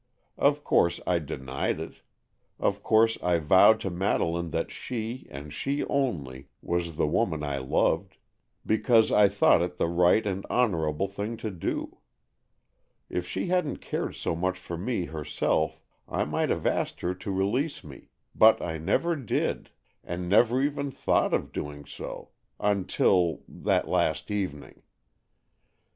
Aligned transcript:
Of 0.39 0.63
course 0.63 0.99
I 1.05 1.19
denied 1.19 1.79
it; 1.79 2.01
of 2.57 2.81
course 2.81 3.19
I 3.21 3.37
vowed 3.37 3.79
to 3.81 3.91
Madeleine 3.91 4.49
that 4.49 4.71
she, 4.71 5.27
and 5.29 5.53
she 5.53 5.85
only, 5.85 6.47
was 6.59 6.95
the 6.97 7.05
woman 7.05 7.43
I 7.43 7.59
loved; 7.59 8.17
because 8.65 9.11
I 9.11 9.29
thought 9.29 9.61
it 9.61 9.77
the 9.77 9.87
right 9.87 10.25
and 10.25 10.43
honorable 10.49 11.07
thing 11.07 11.37
to 11.37 11.51
do. 11.51 11.99
If 13.11 13.27
she 13.27 13.45
hadn't 13.49 13.77
cared 13.77 14.15
so 14.15 14.35
much 14.35 14.57
for 14.57 14.75
me 14.75 15.05
herself, 15.05 15.79
I 16.09 16.25
might 16.25 16.49
have 16.49 16.65
asked 16.65 17.01
her 17.01 17.13
to 17.13 17.31
release 17.31 17.83
me; 17.83 18.09
but 18.33 18.59
I 18.59 18.79
never 18.79 19.15
did, 19.15 19.69
and 20.03 20.27
never 20.27 20.63
even 20.63 20.89
thought 20.89 21.31
of 21.31 21.51
doing 21.51 21.85
so—until—that 21.85 23.87
last 23.87 24.31
evening. 24.31 24.81